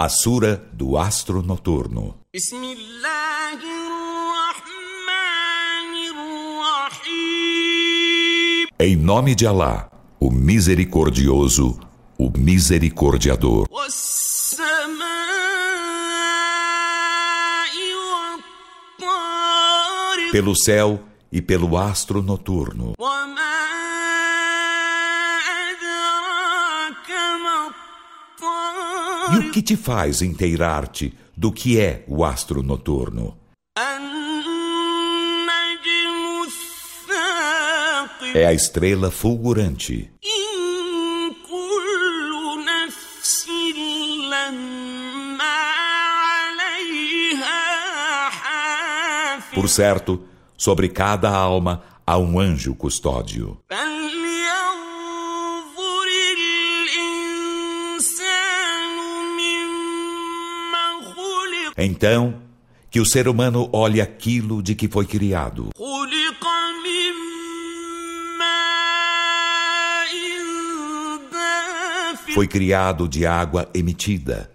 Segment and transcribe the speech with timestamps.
[0.00, 2.20] A Sura do Astro Noturno.
[8.78, 9.90] Em nome de Alá,
[10.20, 11.80] o Misericordioso,
[12.16, 13.66] o Misericordiador.
[20.30, 21.02] Pelo céu
[21.32, 22.94] e pelo astro noturno.
[29.32, 33.36] E o que te faz inteirar-te do que é o astro noturno?
[38.34, 40.10] É a estrela fulgurante.
[49.54, 50.22] Por certo,
[50.56, 53.58] sobre cada alma há um anjo custódio.
[61.80, 62.42] Então,
[62.90, 65.70] que o ser humano olhe aquilo de que foi criado.
[72.34, 74.50] Foi criado de água emitida.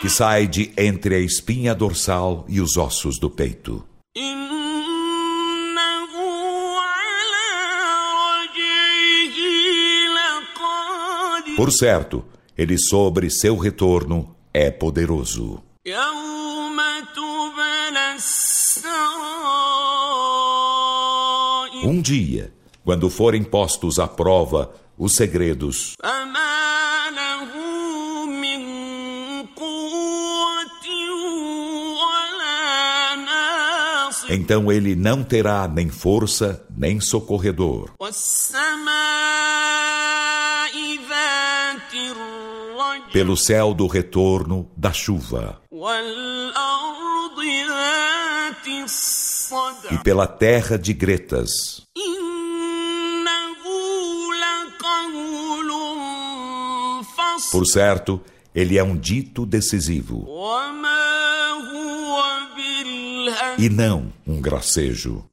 [0.00, 3.91] Que sai de entre a espinha dorsal e os ossos do peito.
[11.56, 12.24] Por certo,
[12.56, 15.62] ele sobre seu retorno é poderoso.
[21.84, 22.52] Um dia,
[22.84, 25.96] quando forem postos à prova os segredos,
[34.28, 37.90] então ele não terá nem força nem socorredor.
[43.12, 45.60] Pelo céu do retorno da chuva.
[49.90, 51.82] e pela terra de gretas.
[57.50, 58.20] Por certo,
[58.54, 60.26] ele é um dito decisivo.
[63.58, 65.24] e não um gracejo.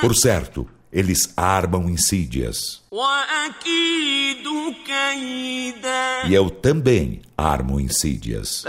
[0.00, 2.80] Por certo, eles armam insídias.
[6.28, 8.64] E eu também armo insídias.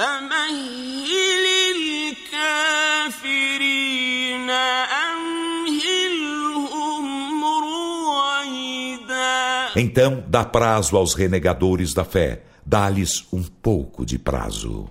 [9.75, 14.89] Então dá prazo aos renegadores da fé, dá-lhes um pouco de prazo.